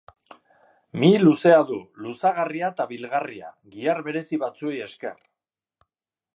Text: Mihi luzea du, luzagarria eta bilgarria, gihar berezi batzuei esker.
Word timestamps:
Mihi 1.01 1.19
luzea 1.23 1.59
du, 1.71 1.77
luzagarria 2.05 2.71
eta 2.75 2.89
bilgarria, 2.93 3.53
gihar 3.77 4.03
berezi 4.09 4.43
batzuei 4.45 4.77
esker. 4.87 5.17